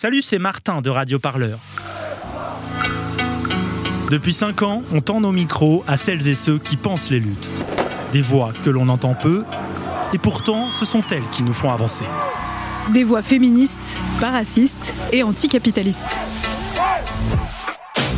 [0.00, 1.58] Salut, c'est Martin de Radio Parleur.
[4.12, 7.48] Depuis 5 ans, on tend nos micros à celles et ceux qui pensent les luttes.
[8.12, 9.42] Des voix que l'on entend peu,
[10.12, 12.04] et pourtant ce sont elles qui nous font avancer.
[12.94, 13.88] Des voix féministes,
[14.20, 16.16] pas racistes et anticapitalistes.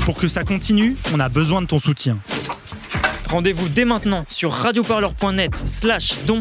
[0.05, 2.19] Pour que ça continue, on a besoin de ton soutien.
[3.31, 6.41] Rendez-vous dès maintenant sur radioparleur.net slash don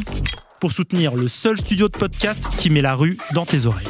[0.59, 3.87] pour soutenir le seul studio de podcast qui met la rue dans tes oreilles.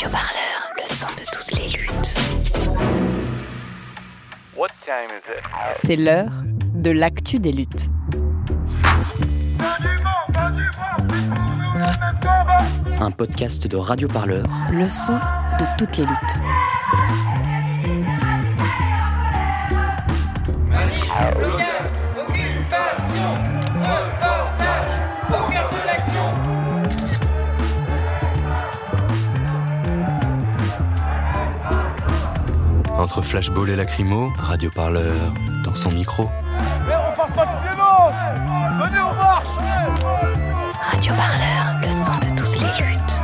[0.00, 2.14] Radioparleur, le son de toutes les luttes.
[5.84, 6.30] C'est l'heure
[6.72, 7.90] de l'actu des luttes.
[13.00, 14.46] Un podcast de Radio Parleur.
[14.70, 17.27] Le son de toutes les luttes.
[33.28, 35.14] Flashball et lacrymo, Radio Parleur
[35.62, 36.30] dans son micro.
[36.86, 38.16] Mais on parle pas de violence
[38.80, 39.48] Venez, on marche
[40.92, 43.20] Radioparleur, le son de toutes les luttes.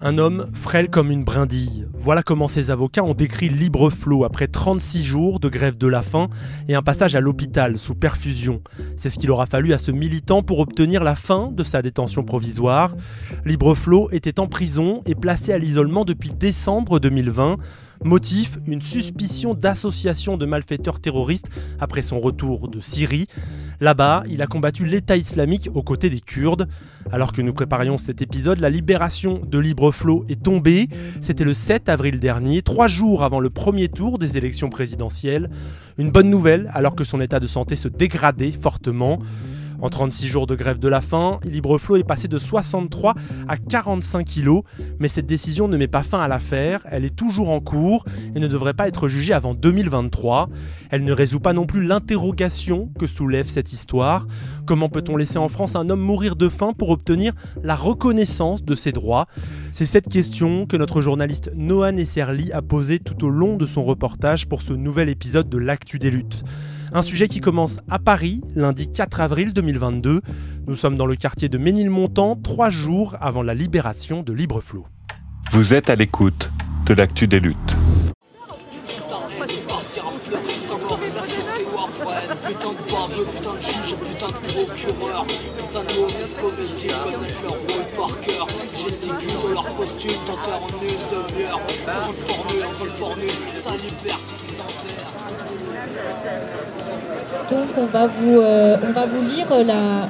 [0.00, 1.81] Un homme frêle comme une brindille.
[2.04, 6.02] Voilà comment ces avocats ont décrit Libre Flot après 36 jours de grève de la
[6.02, 6.30] faim
[6.66, 8.60] et un passage à l'hôpital sous perfusion.
[8.96, 12.24] C'est ce qu'il aura fallu à ce militant pour obtenir la fin de sa détention
[12.24, 12.96] provisoire.
[13.44, 17.58] Libre Flot était en prison et placé à l'isolement depuis décembre 2020.
[18.02, 23.28] Motif, une suspicion d'association de malfaiteurs terroristes après son retour de Syrie.
[23.82, 26.68] Là-bas, il a combattu l'État islamique aux côtés des Kurdes.
[27.10, 30.88] Alors que nous préparions cet épisode, la libération de Libreflot est tombée.
[31.20, 35.50] C'était le 7 avril dernier, trois jours avant le premier tour des élections présidentielles.
[35.98, 39.18] Une bonne nouvelle alors que son état de santé se dégradait fortement.
[39.82, 43.16] En 36 jours de grève de la faim, Libreflot est passé de 63
[43.48, 44.62] à 45 kilos,
[45.00, 48.04] mais cette décision ne met pas fin à l'affaire, elle est toujours en cours
[48.36, 50.48] et ne devrait pas être jugée avant 2023.
[50.90, 54.28] Elle ne résout pas non plus l'interrogation que soulève cette histoire.
[54.66, 57.32] Comment peut-on laisser en France un homme mourir de faim pour obtenir
[57.64, 59.26] la reconnaissance de ses droits?
[59.72, 63.82] C'est cette question que notre journaliste Noah Esserli a posée tout au long de son
[63.82, 66.44] reportage pour ce nouvel épisode de L'Actu des luttes.
[66.94, 70.20] Un sujet qui commence à Paris, lundi 4 avril 2022.
[70.66, 74.84] Nous sommes dans le quartier de Ménilmontant, trois jours avant la libération de Libreflot.
[75.52, 76.50] Vous êtes à l'écoute
[76.84, 77.76] de l'actu des luttes.
[97.50, 100.08] Donc on va vous, euh, on va vous lire la,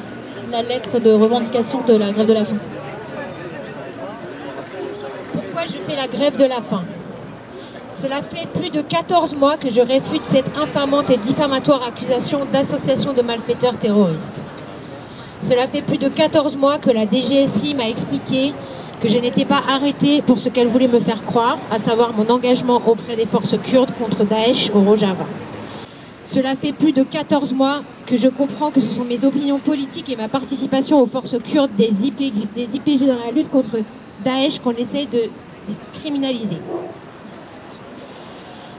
[0.51, 2.57] la lettre de revendication de la grève de la faim.
[5.33, 6.85] Pourquoi je fais la grève de la faim?
[8.01, 13.13] Cela fait plus de 14 mois que je réfute cette infamante et diffamatoire accusation d'association
[13.13, 14.41] de malfaiteurs terroristes.
[15.41, 18.53] Cela fait plus de 14 mois que la DGSI m'a expliqué
[19.01, 22.29] que je n'étais pas arrêtée pour ce qu'elle voulait me faire croire, à savoir mon
[22.29, 25.27] engagement auprès des forces kurdes contre Daesh au Rojava.
[26.33, 30.09] Cela fait plus de 14 mois que je comprends que ce sont mes opinions politiques
[30.09, 33.81] et ma participation aux forces kurdes des, IP des IPG dans la lutte contre
[34.25, 35.25] Daesh qu'on essaie de
[36.01, 36.57] criminaliser.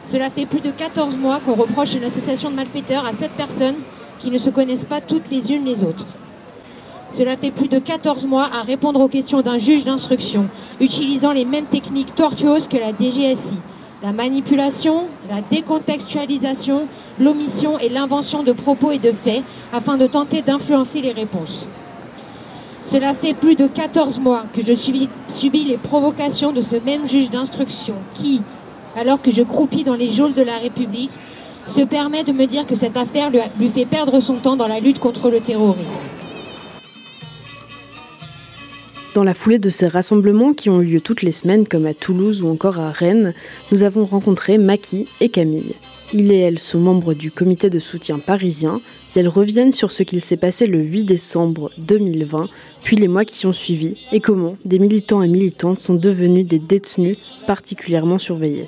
[0.03, 3.77] Cela fait plus de 14 mois qu'on reproche une association de malfaiteurs à sept personnes
[4.19, 6.07] qui ne se connaissent pas toutes les unes les autres.
[7.11, 10.49] Cela fait plus de 14 mois à répondre aux questions d'un juge d'instruction,
[10.81, 13.57] utilisant les mêmes techniques tortueuses que la DGSI.
[14.03, 16.87] La manipulation, la décontextualisation,
[17.21, 21.69] l'omission et l'invention de propos et de faits afin de tenter d'influencer les réponses.
[22.83, 27.29] Cela fait plus de 14 mois que je subis, les provocations de ce même juge
[27.29, 28.41] d'instruction qui,
[28.97, 31.11] alors que je croupis dans les geôles de la République,
[31.69, 34.81] se permet de me dire que cette affaire lui fait perdre son temps dans la
[34.81, 36.12] lutte contre le terrorisme.
[39.13, 41.93] Dans la foulée de ces rassemblements qui ont eu lieu toutes les semaines, comme à
[41.93, 43.35] Toulouse ou encore à Rennes,
[43.71, 45.75] nous avons rencontré Maki et Camille.
[46.15, 48.81] Il et elle sont membres du comité de soutien parisien
[49.15, 52.49] et elles reviennent sur ce qu'il s'est passé le 8 décembre 2020,
[52.83, 56.59] puis les mois qui ont suivi, et comment des militants et militantes sont devenus des
[56.59, 58.65] détenus particulièrement surveillés.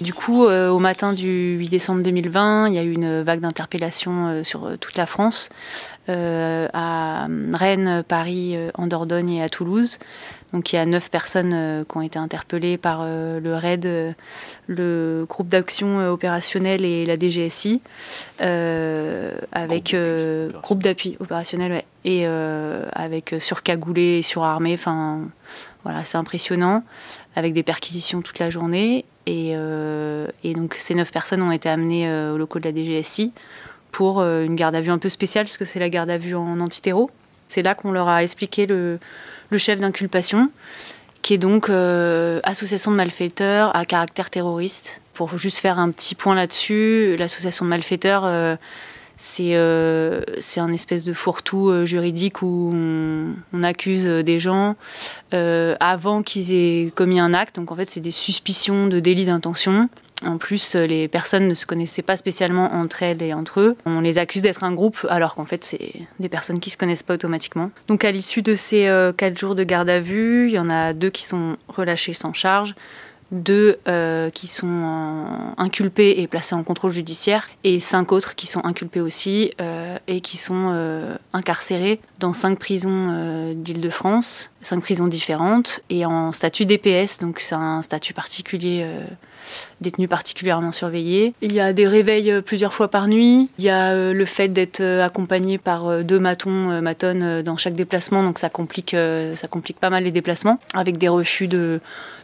[0.00, 3.40] Du coup, euh, au matin du 8 décembre 2020, il y a eu une vague
[3.40, 5.50] d'interpellations euh, sur euh, toute la France.
[6.08, 9.98] à Rennes, Paris, en Dordogne et à Toulouse.
[10.54, 14.14] Donc il y a neuf personnes qui ont été interpellées par le RAID,
[14.68, 17.82] le groupe d'action opérationnelle et la DGSI,
[18.40, 19.94] avec
[20.62, 24.72] groupe d'appui opérationnel, ouais, et avec surcagoulé et surarmé.
[24.72, 25.20] Enfin,
[25.84, 26.82] voilà, c'est impressionnant,
[27.38, 29.04] avec des perquisitions toute la journée.
[29.26, 29.52] Et,
[30.44, 33.32] et, donc ces neuf personnes ont été amenées au locaux de la DGSI
[33.92, 36.18] pour euh, une garde à vue un peu spéciale, parce que c'est la garde à
[36.18, 37.10] vue en antiterreau.
[37.46, 38.98] C'est là qu'on leur a expliqué le,
[39.56, 40.50] chef d'inculpation,
[41.22, 45.00] qui est donc euh, association de malfaiteurs à caractère terroriste.
[45.14, 48.54] Pour juste faire un petit point là-dessus, l'association de malfaiteurs, euh,
[49.18, 54.76] c'est un espèce de fourre-tout juridique où on, accuse des gens
[55.32, 57.56] avant qu'ils aient commis un acte.
[57.56, 59.88] Donc en fait, c'est des suspicions de délit d'intention.
[60.26, 63.76] En plus, euh, les personnes ne se connaissaient pas spécialement entre elles et entre eux.
[63.86, 66.76] On les accuse d'être un groupe, alors qu'en fait, c'est des personnes qui ne se
[66.76, 67.70] connaissent pas automatiquement.
[67.86, 70.70] Donc, à l'issue de ces euh, quatre jours de garde à vue, il y en
[70.70, 72.74] a deux qui sont relâchés sans charge,
[73.30, 75.26] deux euh, qui sont
[75.56, 79.52] inculpés et placés en contrôle judiciaire, et cinq autres qui sont inculpés aussi
[80.06, 80.74] et qui sont
[81.32, 87.82] incarcérés dans cinq prisons d'Île-de-France, cinq prisons différentes, et en statut DPS, donc c'est un
[87.82, 88.86] statut particulier
[89.80, 91.34] détenus particulièrement surveillés.
[91.40, 93.50] Il y a des réveils euh, plusieurs fois par nuit.
[93.58, 97.74] Il y a euh, le fait d'être euh, accompagné par deux matons, matonnes dans chaque
[97.74, 98.94] déplacement, donc ça complique,
[99.34, 101.80] ça complique pas mal les déplacements, avec des refus de,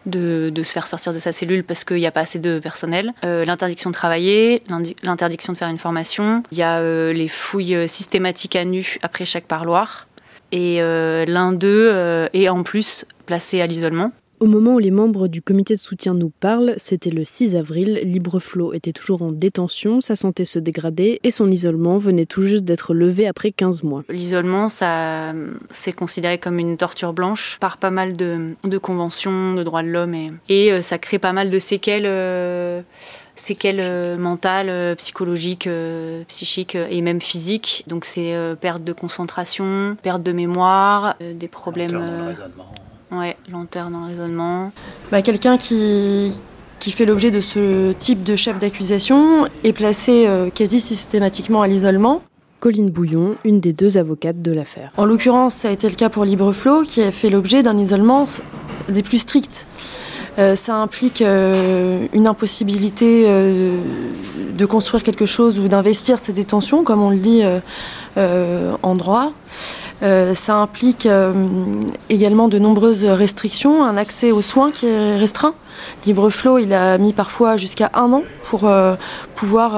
[0.06, 3.12] de, se faire sortir de sa cellule parce qu'il n'y a pas assez de personnel.
[3.22, 4.62] l'interdiction de travailler,
[5.02, 6.42] l'interdiction de faire une formation.
[6.52, 10.06] Il y a les fouilles systématiques à nu après chaque parloir.
[10.52, 14.12] Et l'un d'eux est en plus placé à l'isolement.
[14.40, 18.00] Au moment où les membres du comité de soutien nous parlent, c'était le 6 avril,
[18.02, 22.64] Libreflot était toujours en détention, sa santé se dégradait et son isolement venait tout juste
[22.64, 24.02] d'être levé après 15 mois.
[24.08, 25.32] L'isolement, ça
[25.70, 30.14] c'est considéré comme une torture blanche par pas mal de, conventions de droits de l'homme
[30.14, 32.06] et, et, euh, ça crée pas mal de séquelles.
[32.06, 32.82] Euh,
[33.36, 35.68] séquelles euh, mentales, psychologiques,
[36.28, 37.84] psychiques et même physiques.
[37.88, 42.00] Donc c'est perte de concentration, perte de mémoire, des problèmes
[43.12, 44.70] Ouais, lenteur dans le raisonnement.
[45.10, 46.32] Bah, Quelqu'un qui,
[46.80, 51.68] qui fait l'objet de ce type de chef d'accusation est placé euh, quasi systématiquement à
[51.68, 52.22] l'isolement.
[52.60, 54.90] Colline Bouillon, une des deux avocates de l'affaire.
[54.96, 58.26] En l'occurrence, ça a été le cas pour Libreflow, qui a fait l'objet d'un isolement
[58.88, 59.66] des plus stricts.
[60.38, 67.02] Euh, ça implique euh, une impossibilité de construire quelque chose ou d'investir ses détentions, comme
[67.02, 67.42] on le dit
[68.16, 69.32] en droit.
[70.04, 71.32] Euh, ça implique euh,
[72.10, 75.54] également de nombreuses restrictions, un accès aux soins qui est restreint.
[76.04, 78.96] Libreflow, il a mis parfois jusqu'à un an pour euh,
[79.34, 79.72] pouvoir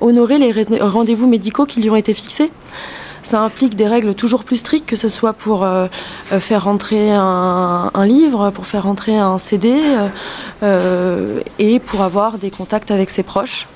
[0.00, 2.50] honorer les rendez-vous médicaux qui lui ont été fixés.
[3.22, 5.66] Ça implique des règles toujours plus strictes, que ce soit pour
[6.30, 9.80] faire rentrer un, livre, pour faire rentrer un CD
[11.58, 13.66] et pour avoir des contacts avec ses proches.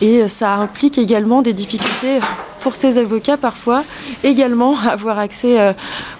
[0.00, 2.18] Et ça implique également des difficultés
[2.64, 3.84] pour ces avocats parfois,
[4.24, 5.72] également avoir accès, euh,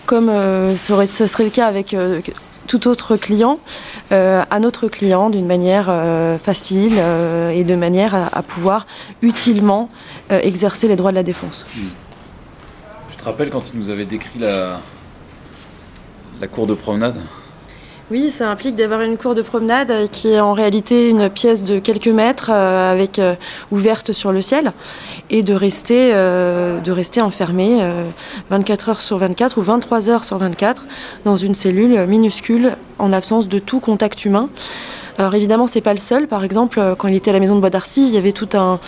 [0.06, 2.20] comme euh, ce serait le cas avec euh,
[2.66, 3.58] tout autre client,
[4.10, 5.92] à notre client d'une manière
[6.42, 6.94] facile
[7.52, 8.86] et de manière à, pouvoir
[9.20, 9.90] utilement
[10.30, 11.66] exercer les droits de la défense.
[11.76, 11.88] Hmm.
[13.10, 14.80] Je te rappelle quand il nous avait décrit la,
[16.40, 17.16] la cour de promenade?
[18.10, 21.78] Oui, ça implique d'avoir une cour de promenade qui est en réalité une pièce de
[21.78, 23.34] quelques mètres euh, euh,
[23.70, 24.72] ouverte sur le ciel
[25.30, 27.82] et de rester, euh, rester enfermé
[28.50, 30.84] 24 heures sur 24 ou 23 heures sur 24
[31.24, 34.50] dans une cellule minuscule en l'absence de tout contact humain.
[35.16, 36.26] Alors évidemment, c'est pas le seul.
[36.26, 38.32] Par exemple, euh, quand il était à la maison de Bois d'Arcy, il y avait
[38.32, 38.80] tout un,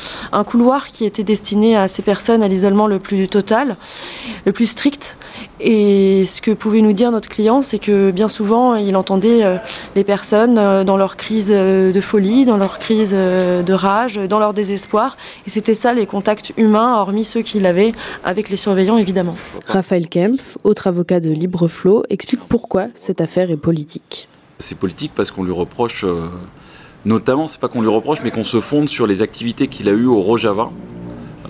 [0.44, 3.76] couloir qui était destiné à ces personnes à l'isolement le plus total,
[4.44, 5.18] le plus strict.
[5.60, 9.56] Et ce que pouvait nous dire notre client, c'est que bien souvent, il entendait euh,
[9.94, 14.52] les personnes euh, dans leur crise de folie, dans leur crise de rage, dans leur
[14.52, 15.16] désespoir.
[15.46, 17.92] Et c'était ça les contacts humains, hormis ceux qu'il avait
[18.24, 19.34] avec les surveillants, évidemment.
[19.66, 24.28] Raphaël Kempf, autre avocat de Libreflow, explique pourquoi cette affaire est politique.
[24.58, 26.28] C'est politique parce qu'on lui reproche, euh,
[27.04, 29.92] notamment, c'est pas qu'on lui reproche, mais qu'on se fonde sur les activités qu'il a
[29.92, 30.70] eues au Rojava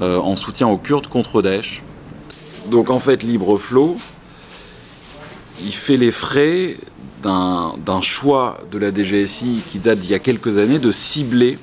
[0.03, 1.83] euh, en soutien aux Kurdes contre Daesh.
[2.71, 3.97] Donc en fait, Libre Flow,
[5.65, 6.77] il fait les frais
[7.23, 11.59] d'un choix de la DGSI qui date d'il y a quelques années de cibler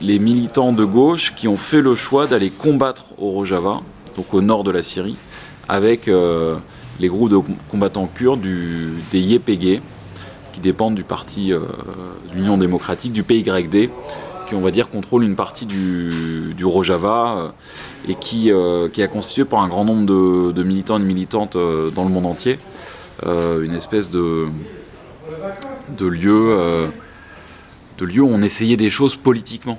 [0.00, 3.80] les militants de gauche qui ont fait le choix d'aller combattre au Rojava,
[4.16, 5.16] donc au nord de la Syrie,
[5.68, 6.56] avec euh,
[7.00, 9.80] les groupes de combattants kurdes des YPG,
[10.60, 11.60] dépendent du parti euh,
[12.34, 13.90] l'Union démocratique, du PYD,
[14.46, 17.52] qui, on va dire, contrôle une partie du, du Rojava
[18.08, 18.50] et qui,
[18.92, 22.08] qui est constitué par un grand nombre de, de militants et de militantes dans le
[22.08, 22.56] monde entier.
[23.26, 24.46] une espèce de,
[25.98, 26.90] de lieu,
[27.98, 29.78] de lieu où on essayait des choses politiquement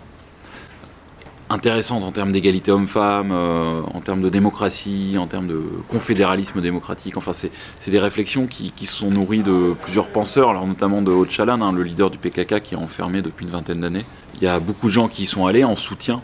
[1.50, 7.18] intéressante en termes d'égalité homme-femme, euh, en termes de démocratie, en termes de confédéralisme démocratique.
[7.18, 7.52] Enfin, c'est
[7.90, 11.84] des réflexions qui, qui, sont nourries de plusieurs penseurs, alors notamment de Öcalan, hein, le
[11.84, 14.06] leader du PKK qui est enfermé depuis une vingtaine d'années.
[14.36, 16.22] Il y a beaucoup de gens qui y sont allés en soutien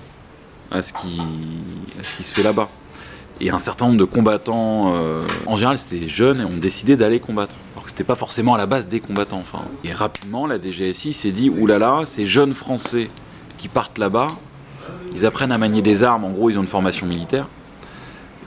[0.72, 1.22] à ce qui,
[2.00, 2.70] à ce qui se fait là-bas.
[3.42, 7.20] Et un certain nombre de combattants, euh, en général c'était jeunes, et ont décidé d'aller
[7.20, 7.56] combattre.
[7.74, 9.44] Alors que c'était pas forcément à la base des combattants.
[9.84, 13.10] Et rapidement, la DGSI s'est dit, oulala, ces jeunes Français
[13.58, 14.28] qui partent là-bas,
[15.16, 17.48] ils apprennent à manier des armes, en gros ils ont une formation militaire.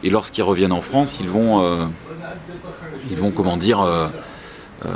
[0.05, 1.87] Et lorsqu'ils reviennent en France, ils vont, euh,
[3.35, 4.07] comment dire, euh,
[4.85, 4.95] euh,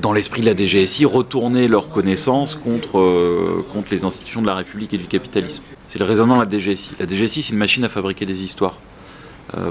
[0.00, 4.94] dans l'esprit de la DGSI, retourner leurs connaissances contre, contre les institutions de la République
[4.94, 5.62] et du capitalisme.
[5.86, 6.92] C'est le raisonnement de la DGSI.
[6.98, 8.78] La DGSI, c'est une machine à fabriquer des histoires.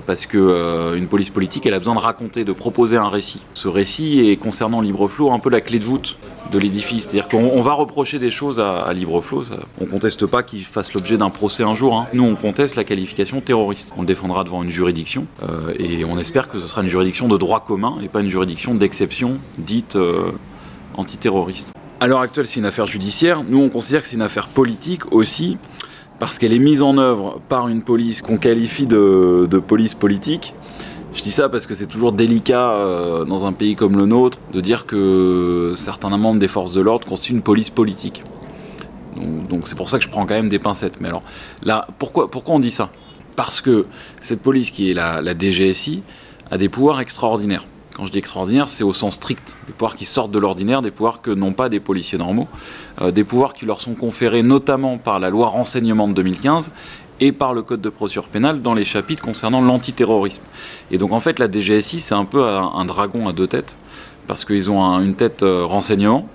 [0.06, 3.42] Parce que une police politique, elle a besoin de raconter, de proposer un récit.
[3.54, 6.18] Ce récit est concernant Libreflow un peu la clé de voûte
[6.52, 7.04] de l'édifice.
[7.04, 9.44] C'est-à-dire qu'on va reprocher des choses à, à Libreflow.
[9.80, 11.96] On conteste pas qu'il fasse l'objet d'un procès un jour.
[11.98, 12.08] Hein.
[12.14, 13.94] Nous, on conteste la qualification terroriste.
[13.98, 17.28] On le défendra devant une juridiction euh, et on espère que ce sera une juridiction
[17.28, 20.32] de droit commun et pas une juridiction d'exception dite euh,
[20.96, 21.74] antiterroriste.
[22.00, 23.44] À l'heure actuelle, c'est une affaire judiciaire.
[23.44, 25.58] Nous, on considère que c'est une affaire politique aussi
[26.22, 30.54] parce qu'elle est mise en œuvre par une police qu'on qualifie de, police politique
[31.16, 34.38] je dis ça parce que c'est toujours délicat euh, dans un pays comme le nôtre
[34.54, 38.24] de dire que certains membres des forces de l'ordre constituent une police politique.
[39.50, 41.02] Donc c'est pour ça que je prends quand même des pincettes.
[41.02, 41.24] Mais alors
[41.64, 42.92] là, pourquoi, on dit ça?
[43.36, 43.88] Parce que
[44.22, 46.04] cette police qui est la, DGSI
[46.50, 47.66] a des pouvoirs extraordinaires.
[48.02, 49.60] Quand je dis extraordinaire, c'est au sens strict.
[49.68, 52.48] Des pouvoirs qui sortent de l'ordinaire, des pouvoirs que n'ont pas des policiers normaux,
[53.00, 56.72] euh, des pouvoirs qui leur sont conférés notamment par la loi renseignement de 2015
[57.20, 60.42] et par le code de procédure pénale dans les chapitres concernant l'antiterrorisme.
[60.90, 63.78] Et donc en fait la DGSI c'est un peu un, dragon à deux têtes,
[64.26, 66.28] parce qu'ils ont une tête euh, renseignement,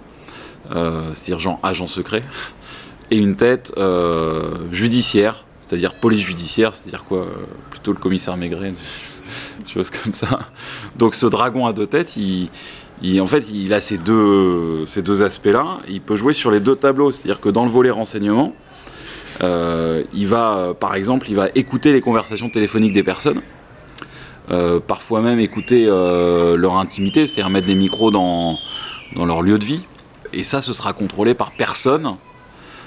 [0.71, 2.23] euh, c'est-à-dire genre agent secret,
[3.11, 3.75] et une tête
[4.71, 7.27] judiciaire, c'est-à-dire police judiciaire, c'est-à-dire quoi
[7.71, 8.73] Plutôt le commissaire Maigret,
[9.73, 10.41] chose comme ça.
[10.97, 15.23] Donc ce dragon à deux têtes, il, en fait, il a ces deux, ces deux
[15.23, 15.79] aspects-là.
[15.89, 18.55] Il peut jouer sur les deux tableaux, c'est-à-dire que dans le volet renseignement,
[19.43, 23.41] euh, il va, euh, par exemple, il va écouter les conversations téléphoniques des personnes.
[24.51, 28.57] Euh, parfois même écouter leur intimité, c'est-à-dire mettre des micros dans,
[29.15, 29.83] dans leur lieu de vie.
[30.33, 32.17] Et ça, ce sera contrôlé par personne,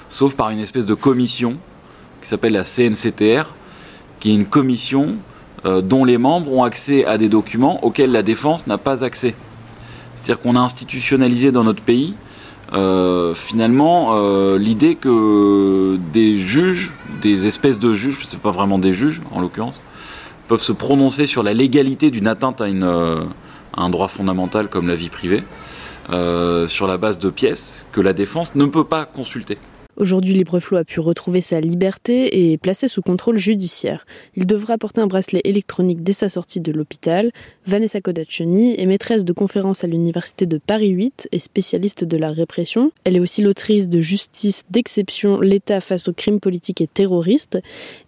[0.08, 1.58] sauf par une espèce de commission
[2.22, 3.54] qui s'appelle la CNCTR,
[4.18, 5.16] qui est une commission
[5.64, 9.34] dont les membres ont accès à des documents auxquels la défense n'a pas accès.
[10.16, 12.14] C'est-à-dire qu'on a institutionnalisé dans notre pays
[12.72, 18.92] euh, finalement euh, l'idée que des juges, des espèces de juges, c'est pas vraiment des
[18.92, 19.80] juges en l'occurrence,
[20.46, 23.24] peuvent se prononcer sur la légalité d'une atteinte euh,
[23.76, 25.42] à, un droit fondamental comme la vie privée,
[26.66, 29.58] sur la base de pièces que la défense ne peut pas consulter.
[30.00, 34.06] Aujourd'hui, Libreflow a pu retrouver sa liberté et est placé sous contrôle judiciaire.
[34.34, 37.32] Il devra porter un bracelet électronique dès sa sortie de l'hôpital.
[37.66, 42.30] Vanessa Kodachoni est maîtresse de conférences à l'université de Paris 8 et spécialiste de la
[42.30, 42.92] répression.
[43.04, 47.58] Elle est aussi l'autrice de Justice d'exception, l'État face aux crimes politiques et terroristes.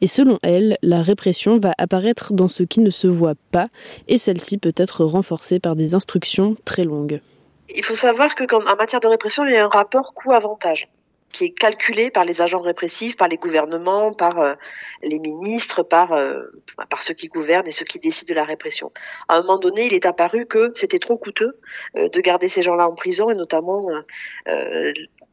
[0.00, 3.66] Et selon elle, la répression va apparaître dans ce qui ne se voit pas
[4.08, 7.20] et celle-ci peut être renforcée par des instructions très longues.
[7.68, 10.88] Il faut savoir que en matière de répression, il y a un rapport coût-avantage
[11.32, 14.54] qui est calculé par les agents répressifs, par les gouvernements, par euh,
[15.02, 16.42] les ministres, par, euh,
[16.90, 18.92] par ceux qui gouvernent et ceux qui décident de la répression.
[19.28, 21.58] À un moment donné, il est apparu que c'était trop coûteux
[21.96, 23.88] euh, de garder ces gens-là en prison, et notamment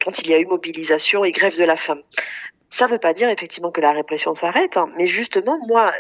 [0.04, 2.00] quand il y a eu mobilisation et grève de la faim.
[2.70, 5.92] Ça ne veut pas dire effectivement que la répression s'arrête, hein, mais justement, moi,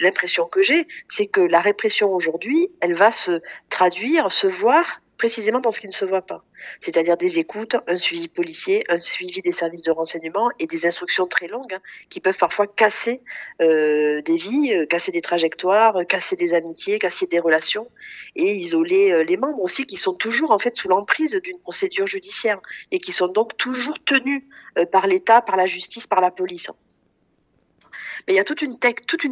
[0.00, 5.60] l'impression que j'ai, c'est que la répression aujourd'hui, elle va se traduire, se voir précisément
[5.60, 6.44] dans ce qui ne se voit pas,
[6.80, 11.26] c'est-à-dire des écoutes, un suivi policier, un suivi des services de renseignement et des instructions
[11.26, 13.22] très longues hein, qui peuvent parfois casser
[13.60, 17.88] euh, des vies, euh, casser des trajectoires, casser des amitiés, casser des relations
[18.34, 22.06] et isoler euh, les membres aussi qui sont toujours en fait sous l'emprise d'une procédure
[22.06, 24.42] judiciaire et qui sont donc toujours tenus
[24.92, 26.70] par l'État, par la justice, par la police.
[28.26, 28.78] Mais il y a toute une,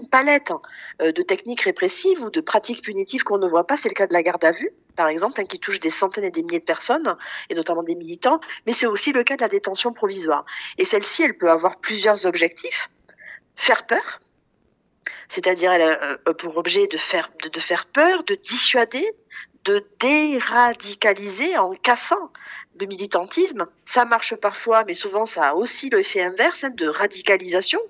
[0.09, 0.63] palette hein,
[1.03, 3.77] euh, de techniques répressives ou de pratiques punitives qu'on ne voit pas.
[3.77, 6.25] C'est le cas de la garde à vue, par exemple, hein, qui touche des centaines
[6.25, 7.17] et des milliers de personnes,
[7.51, 8.41] et notamment des militants.
[8.67, 10.45] Mais c'est aussi le cas de la détention provisoire.
[10.79, 12.89] Et celle-ci, elle peut avoir plusieurs objectifs.
[13.57, 14.21] Faire peur,
[15.29, 19.11] c'est-à-dire a euh, pour objet de faire, de, faire peur, de dissuader,
[19.65, 22.31] de déradicaliser en cassant
[22.79, 23.67] le militantisme.
[23.87, 27.81] Ça marche parfois, mais souvent ça a aussi l'effet inverse hein, de radicalisation.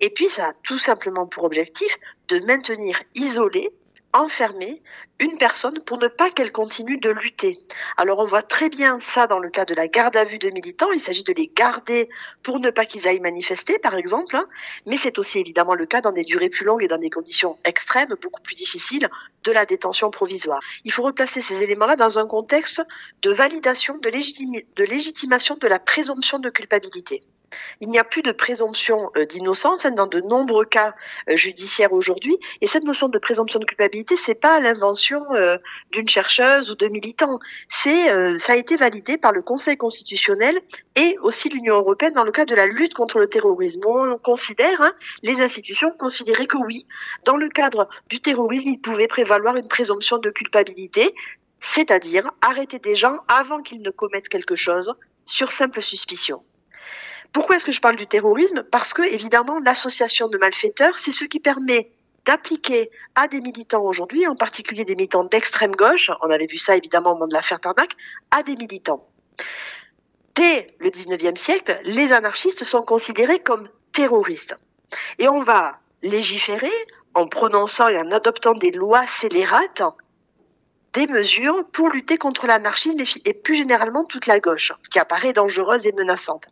[0.00, 1.98] Et puis ça a tout simplement pour objectif
[2.28, 3.72] de maintenir isolé
[4.12, 4.82] enfermer
[5.20, 7.58] une personne pour ne pas qu'elle continue de lutter.
[7.96, 10.50] Alors on voit très bien ça dans le cas de la garde à vue de
[10.50, 10.90] militants.
[10.92, 12.08] Il s'agit de les garder
[12.42, 14.34] pour ne pas qu'ils aillent manifester, par exemple.
[14.34, 14.46] Hein.
[14.86, 17.58] Mais c'est aussi évidemment le cas dans des durées plus longues et dans des conditions
[17.64, 19.08] extrêmes, beaucoup plus difficiles,
[19.44, 20.60] de la détention provisoire.
[20.84, 22.82] Il faut replacer ces éléments-là dans un contexte
[23.22, 27.22] de validation, de légitimation de la présomption de culpabilité.
[27.80, 30.94] Il n'y a plus de présomption euh, d'innocence hein, dans de nombreux cas
[31.28, 32.38] euh, judiciaires aujourd'hui.
[32.60, 35.58] Et cette notion de présomption de culpabilité, c'est pas l'invention euh,
[35.92, 37.38] d'une chercheuse ou de militants.
[37.68, 40.60] C'est, ça a été validé par le Conseil constitutionnel
[40.96, 43.80] et aussi l'Union européenne dans le cas de la lutte contre le terrorisme.
[43.86, 44.92] On considère, hein,
[45.22, 46.86] les institutions considéraient que oui,
[47.24, 51.14] dans le cadre du terrorisme, il pouvait prévaloir une présomption de culpabilité,
[51.60, 54.94] c'est-à-dire arrêter des gens avant qu'ils ne commettent quelque chose
[55.26, 56.42] sur simple suspicion.
[57.32, 58.64] Pourquoi est-ce que je parle du terrorisme?
[58.70, 61.90] Parce que, évidemment, l'association de malfaiteurs, c'est ce qui permet
[62.24, 66.76] d'appliquer à des militants aujourd'hui, en particulier des militants d'extrême gauche, on avait vu ça
[66.76, 67.92] évidemment au moment de l'affaire Tarnac,
[68.30, 69.08] à des militants.
[70.34, 74.54] Dès le 19e siècle, les anarchistes sont considérés comme terroristes.
[75.18, 76.72] Et on va légiférer
[77.14, 79.82] en prononçant et en adoptant des lois scélérates
[80.92, 85.86] des mesures pour lutter contre l'anarchisme et plus généralement toute la gauche, qui apparaît dangereuse
[85.86, 86.46] et menaçante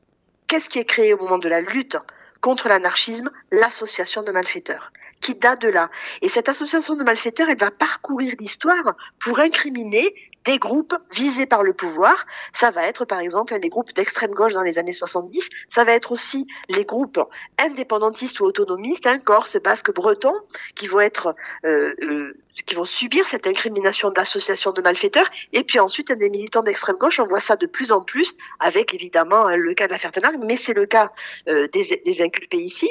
[0.49, 1.97] qu'est-ce qui est créé au moment de la lutte
[2.41, 3.31] contre l'anarchisme?
[3.53, 5.91] L'association de malfaiteurs, qui date de là.
[6.23, 10.15] Et cette association de malfaiteurs, elle va parcourir l'histoire pour incriminer
[10.45, 12.27] des groupes visés par le pouvoir.
[12.53, 15.49] Ça va être par exemple les groupes d'extrême gauche dans les années 70.
[15.69, 17.21] Ça va être aussi les groupes
[17.59, 20.33] indépendantistes ou autonomistes, hein, corse, basque, breton,
[20.75, 22.33] qui vont être euh, euh,
[22.67, 25.29] qui vont subir cette incrimination d'association de malfaiteurs.
[25.53, 28.95] Et puis ensuite, des militants d'extrême gauche, on voit ça de plus en plus, avec
[28.95, 31.13] évidemment hein, le cas de Tenard, mais c'est le cas
[31.49, 32.91] euh, des inculpés ici,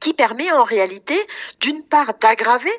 [0.00, 1.18] qui permet en réalité,
[1.60, 2.72] d'une part, d'aggraver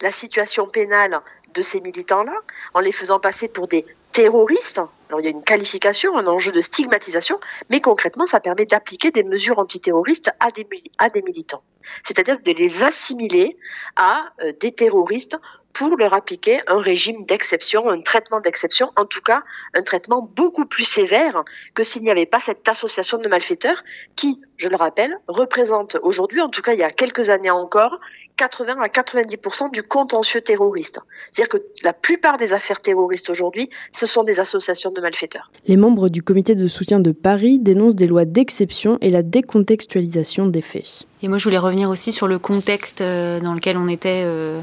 [0.00, 1.22] la situation pénale
[1.54, 2.34] de ces militants-là,
[2.74, 4.80] en les faisant passer pour des terroristes.
[5.08, 7.38] Alors il y a une qualification, un enjeu de stigmatisation,
[7.70, 11.62] mais concrètement, ça permet d'appliquer des mesures antiterroristes à des, militants.
[12.04, 13.56] C'est-à-dire de les assimiler
[13.96, 15.36] à euh, des terroristes
[15.74, 19.42] pour leur appliquer un régime d'exception, un traitement d'exception, en tout cas
[19.74, 23.82] un traitement beaucoup plus sévère que s'il n'y avait pas cette association de malfaiteurs
[24.14, 27.98] qui, je le rappelle, représente aujourd'hui, en tout cas il y a quelques années encore,
[28.36, 30.98] 80 à 90% du contentieux terroriste.
[31.30, 35.50] C'est-à-dire que la plupart des affaires terroristes aujourd'hui, ce sont des associations de malfaiteurs.
[35.66, 40.46] Les membres du comité de soutien de Paris dénoncent des lois d'exception et la décontextualisation
[40.46, 41.06] des faits.
[41.24, 44.60] Et moi, je voulais revenir aussi sur le contexte euh, dans lequel on était euh,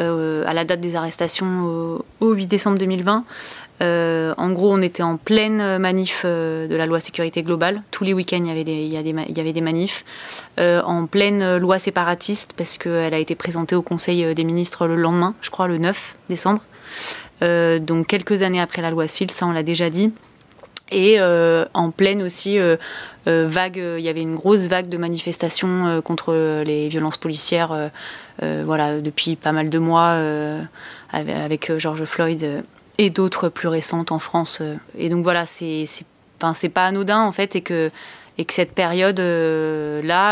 [0.00, 3.24] euh, à la date des arrestations au 8 décembre 2020.
[3.80, 7.82] Euh, en gros, on était en pleine manif euh, de la loi sécurité globale.
[7.90, 10.04] Tous les week-ends, il y avait des, manifs.
[10.58, 14.96] Euh, en pleine loi séparatiste, parce qu'elle a été présentée au Conseil des ministres le
[14.96, 16.62] lendemain, je crois le 9 décembre.
[17.40, 20.12] donc quelques années après la loi SIL, ça on l'a déjà dit.
[20.94, 22.58] Et en pleine aussi
[23.26, 27.90] vague, il y avait une grosse vague de manifestations contre les violences policières,
[28.40, 30.18] voilà, depuis pas mal de mois,
[31.12, 32.62] avec George Floyd
[32.98, 34.58] et d'autres plus récentes en France.
[34.60, 34.76] Euh.
[34.96, 36.04] Et donc voilà, c'est
[36.72, 37.90] pas anodin en fait, et que,
[38.38, 39.22] et que cette période-là,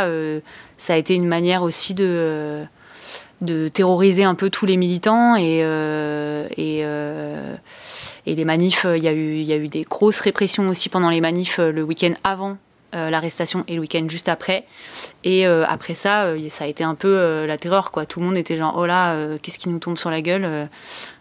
[0.04, 0.40] euh, euh,
[0.78, 2.64] ça a été une manière aussi de,
[3.40, 5.62] de terroriser un peu tous les militants et,
[8.26, 8.86] les manifs.
[8.96, 12.56] Il y, a eu, des grosses répressions aussi pendant les manifs le week-end avant
[12.92, 14.64] l'arrestation et le week-end juste après.
[15.24, 17.92] Et après ça, ça a été un peu la terreur.
[18.08, 20.68] Tout le monde était genre, oh là, qu'est-ce qui nous tombe sur la gueule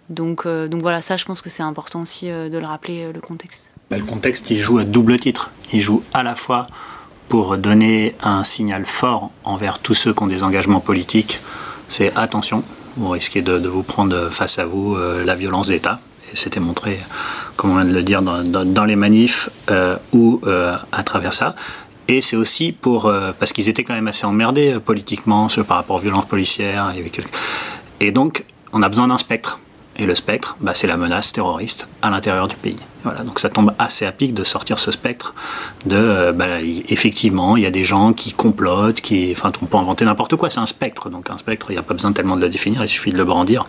[0.09, 3.03] donc, euh, donc voilà, ça je pense que c'est important aussi euh, de le rappeler,
[3.03, 3.71] euh, le contexte.
[3.91, 5.51] Bah, le contexte, il joue à double titre.
[5.71, 6.67] Il joue à la fois
[7.29, 11.39] pour donner un signal fort envers tous ceux qui ont des engagements politiques.
[11.87, 12.63] C'est attention,
[12.97, 15.99] vous risquez de, vous prendre face à vous la violence d'État.
[16.33, 16.99] Et c'était montré,
[17.55, 19.49] comme on vient de le dire, dans, les manifs
[20.11, 21.55] ou à travers ça.
[22.07, 25.99] Et c'est aussi pour parce qu'ils étaient quand même assez emmerdés politiquement par rapport aux
[25.99, 26.93] violences policières.
[27.99, 28.43] Et donc,
[28.73, 29.59] on a besoin d'un spectre.
[29.99, 32.79] Et le spectre, bah, c'est la menace terroriste à l'intérieur du pays.
[33.03, 35.33] Voilà, donc ça tombe assez à pic de sortir ce spectre
[35.85, 39.77] de, euh, bah, effectivement, il y a des gens qui complotent, qui, enfin, on peut
[39.77, 42.35] inventer n'importe quoi, c'est un spectre, donc un spectre, il n'y a pas besoin tellement
[42.35, 43.63] de le définir, il suffit de le brandir,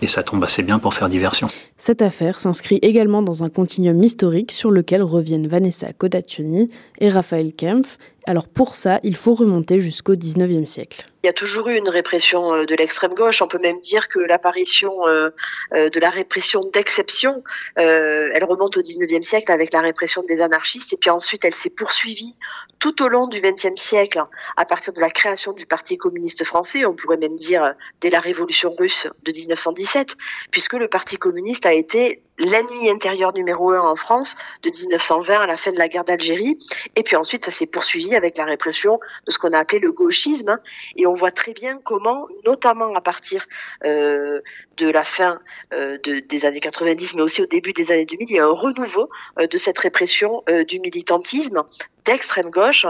[0.00, 1.48] et ça tombe assez bien pour faire diversion.
[1.76, 7.52] Cette affaire s'inscrit également dans un continuum historique sur lequel reviennent Vanessa Kodachoni et Raphaël
[7.52, 11.06] Kempf, alors pour ça, il faut remonter jusqu'au 19e siècle.
[11.24, 13.42] Il y a toujours eu une répression euh, de l'extrême gauche.
[13.42, 15.30] On peut même dire que l'apparition euh,
[15.72, 17.42] de la répression d'exception,
[17.76, 20.92] elle remonte au 19e siècle avec la répression des anarchistes.
[20.92, 22.36] Et puis ensuite, elle s'est poursuivie
[22.78, 24.22] tout au long du 20e siècle
[24.56, 26.84] à partir de la création du Parti communiste français.
[26.84, 30.16] On pourrait même dire dès la révolution russe de 1917,
[30.50, 35.46] puisque le Parti communiste a été l'ennemi intérieur numéro un en France de 1920 à
[35.46, 36.58] la fin de la guerre d'Algérie.
[36.96, 39.92] Et puis ensuite, ça s'est poursuivi avec la répression de ce qu'on a appelé le
[39.92, 40.58] gauchisme.
[40.96, 43.46] Et on voit très bien comment, notamment à partir
[43.84, 44.40] euh,
[44.76, 45.40] de la fin
[45.72, 48.46] euh, de, des années 90, mais aussi au début des années 2000, il y a
[48.46, 51.62] un renouveau euh, de cette répression du militantisme
[52.04, 52.86] d'extrême gauche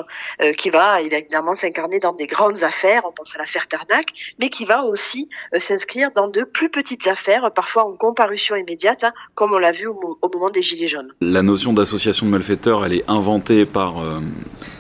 [0.57, 4.07] qui va évidemment s'incarner dans des grandes affaires, on pense à l'affaire Tarnac,
[4.38, 5.28] mais qui va aussi
[5.59, 9.86] s'inscrire dans de plus petites affaires, parfois en comparution immédiate, hein, comme on l'a vu
[9.86, 11.12] au, moment des Gilets jaunes.
[11.20, 14.20] La notion d'association de malfaiteurs, elle est inventée par, euh,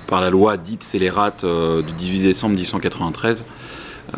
[0.06, 3.44] par la loi dite scélérate euh, du 18 décembre 1893.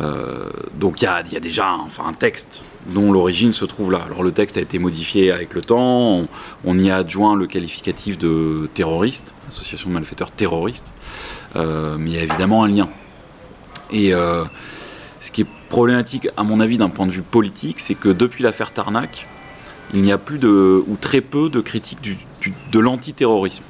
[0.01, 3.93] Euh, donc il y, y a, déjà un, enfin, un texte dont l'origine se trouve
[3.93, 4.01] là.
[4.05, 6.25] Alors le texte a été modifié avec le temps,
[6.65, 10.93] on, y a adjoint le qualificatif de terroriste, association de malfaiteurs terroriste,
[11.55, 12.89] mais il y a évidemment un lien.
[13.91, 18.09] Et ce qui est problématique à mon avis d'un point de vue politique, c'est que
[18.09, 19.25] depuis l'affaire Tarnac,
[19.93, 21.99] il n'y a plus de, ou très peu de critiques
[22.71, 23.63] de l'antiterrorisme.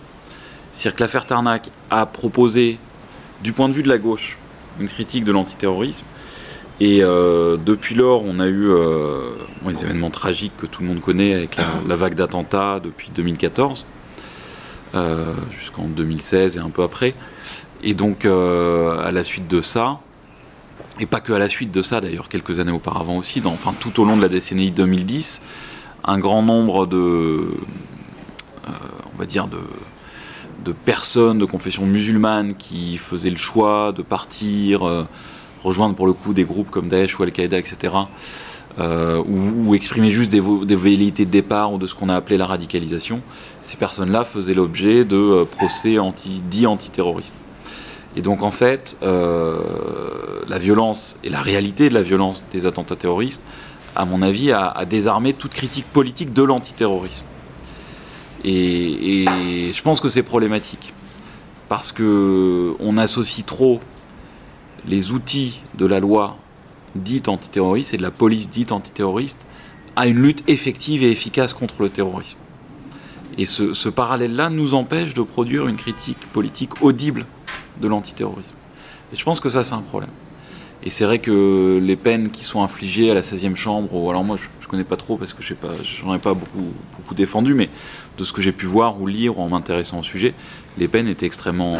[0.74, 2.78] C'est-à-dire que l'affaire Tarnac a proposé,
[3.44, 4.38] du point de vue de la gauche,
[4.80, 6.06] une critique de l'antiterrorisme.
[6.82, 9.32] Et euh, depuis lors, on a eu euh,
[9.66, 13.86] les événements tragiques que tout le monde connaît avec la, vague d'attentats depuis 2014
[14.94, 17.14] euh, jusqu'en 2016 et un peu après.
[17.82, 20.00] Et donc, à la suite de ça,
[21.00, 24.02] et pas que à la suite de ça d'ailleurs, quelques années auparavant aussi, enfin tout
[24.02, 25.42] au long de la décennie 2010,
[26.06, 28.72] un grand nombre de, euh,
[29.14, 29.60] on va dire de,
[30.84, 35.08] personnes de confession musulmane qui faisaient le choix de partir, euh,
[35.64, 37.94] rejoindre pour le coup des groupes comme Daesh ou Al-Qaïda, etc.,
[38.78, 42.38] euh, ou, exprimer juste des, des, velléités de départ ou de ce qu'on a appelé
[42.38, 43.22] la radicalisation,
[43.64, 47.38] ces personnes-là faisaient l'objet de procès anti, dits antiterroristes.
[48.18, 53.46] Et donc en fait, la violence et la réalité de la violence des attentats terroristes,
[53.96, 57.26] à mon avis, a désarmé toute critique politique de l'antiterrorisme.
[58.48, 59.26] Et,
[59.74, 60.94] je pense que c'est problématique
[61.68, 63.80] parce que on associe trop
[64.88, 66.38] les outils de la loi
[66.94, 69.48] dite antiterroriste et de la police dite antiterroriste
[69.96, 72.38] à une lutte effective et efficace contre le terrorisme.
[73.40, 77.26] Et ce parallèle-là nous empêche de produire une critique politique audible
[77.82, 78.56] de l'antiterrorisme.
[79.12, 80.12] Et je pense que ça, c'est un problème.
[80.84, 84.24] Et c'est vrai que les peines qui sont infligées à la 16e chambre, ou alors
[84.24, 85.54] moi je, je connais pas trop parce que je
[86.02, 87.70] j'en ai pas beaucoup, défendu, mais
[88.18, 90.34] de ce que j'ai pu voir ou lire en m'intéressant au sujet,
[90.80, 91.78] les peines étaient extrêmement,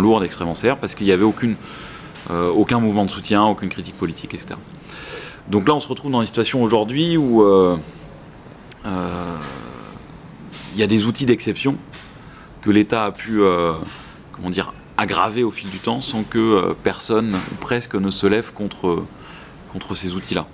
[0.00, 1.24] lourdes, extrêmement sévères, parce qu'il n'y avait
[2.30, 4.54] euh, aucun mouvement de soutien, aucune critique politique, etc.
[5.50, 7.76] Donc là, on se retrouve dans une situation aujourd'hui où euh,
[8.86, 9.36] euh,
[10.72, 11.76] il y a des outils d'exception
[12.62, 13.42] que l'État a pu,
[14.32, 18.52] comment dire, aggraver au fil du temps sans que euh, personne presque ne se lève
[18.52, 19.04] contre,
[19.72, 20.46] contre ces outils-là.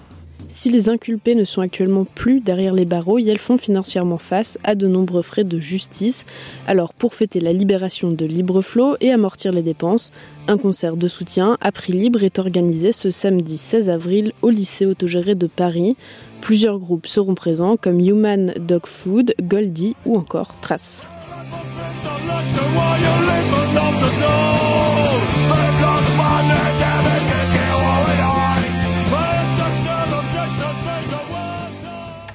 [0.48, 4.74] Si les inculpés ne sont actuellement plus derrière les barreaux, elles font financièrement face à
[4.74, 6.26] de nombreux frais de justice.
[6.66, 10.10] Alors pour fêter la libération de Libreflot et amortir les dépenses,
[10.48, 14.86] un concert de soutien à prix libre est organisé ce samedi 16 avril au lycée
[14.86, 15.96] autogéré de Paris.
[16.40, 21.08] Plusieurs groupes seront présents comme Human Dog Food, Goldie ou encore Trace.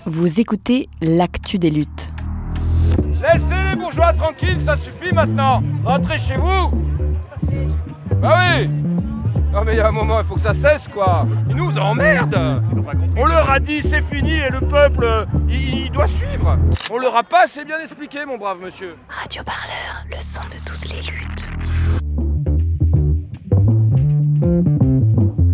[0.05, 2.11] Vous écoutez l'actu des luttes.
[3.21, 5.61] Laissez les bourgeois tranquilles, ça suffit maintenant.
[5.83, 6.71] Rentrez chez vous.
[8.21, 8.69] Bah oui.
[9.55, 11.25] Non mais il y a un moment, il faut que ça cesse quoi.
[11.49, 12.61] Ils nous emmerdent.
[13.15, 15.07] On leur a dit c'est fini et le peuple,
[15.47, 16.57] il, il, doit suivre.
[16.91, 18.97] On leur a pas assez bien expliqué, mon brave monsieur.
[19.07, 22.04] Radio Parleur, le son de toutes les luttes.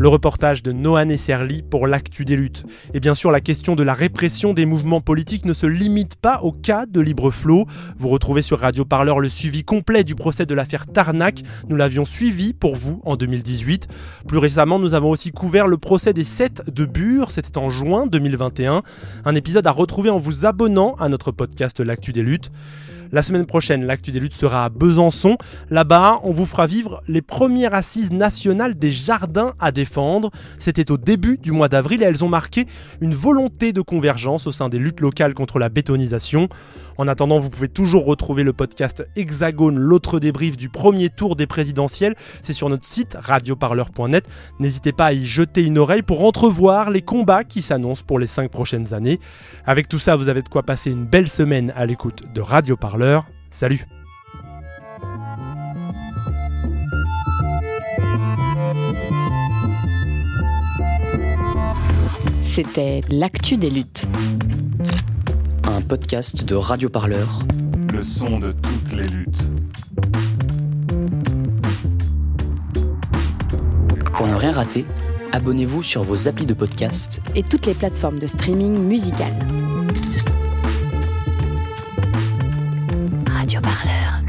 [0.01, 2.65] Le reportage de Noan Esserli pour l'actu des luttes.
[2.95, 6.39] Et bien sûr, la question de la répression des mouvements politiques ne se limite pas
[6.41, 7.67] au cas de Libreflow.
[7.99, 11.43] Vous retrouvez sur Radio Parleur le suivi complet du procès de l'affaire Tarnac.
[11.69, 13.87] Nous l'avions suivi pour vous en 2018.
[14.27, 17.29] Plus récemment, nous avons aussi couvert le procès des 7 de Bure.
[17.29, 18.81] C'était en juin 2021.
[19.23, 22.49] Un épisode à retrouver en vous abonnant à notre podcast L'actu des luttes.
[23.13, 25.38] La semaine prochaine, l'actu des luttes sera à Besançon.
[25.69, 30.32] Là-bas, on vous fera vivre les premières assises nationales des jardins à défendre.
[30.60, 32.67] C'était au début du mois d'avril et elles ont marqué
[33.02, 36.47] une volonté de convergence au sein des luttes locales contre la bétonisation.
[37.01, 41.47] En attendant, vous pouvez toujours retrouver le podcast Hexagone, l'autre débrief du premier tour des
[41.47, 42.13] présidentielles.
[42.43, 44.23] C'est sur notre site radioparleur.net.
[44.59, 48.27] N'hésitez pas à y jeter une oreille pour entrevoir les combats qui s'annoncent pour les
[48.27, 49.19] cinq prochaines années.
[49.65, 52.77] Avec tout ça, vous avez de quoi passer une belle semaine à l'écoute de Radio
[52.77, 53.25] Parleur.
[53.49, 53.83] Salut
[62.45, 64.07] C'était l'actu des luttes
[65.81, 67.39] un podcast de Radio Parleur.
[67.91, 69.41] Le son de toutes les luttes.
[74.15, 74.85] Pour ne rien rater,
[75.31, 79.33] abonnez-vous sur vos applis de podcast et toutes les plateformes de streaming musical.
[83.27, 84.20] Radio Parleur,